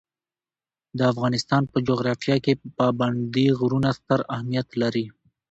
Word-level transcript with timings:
د 0.97 0.99
افغانستان 1.11 1.63
په 1.71 1.77
جغرافیه 1.87 2.37
کې 2.45 2.53
پابندي 2.77 3.47
غرونه 3.59 3.89
ستر 3.99 4.19
اهمیت 4.35 4.67
لري. 4.81 5.05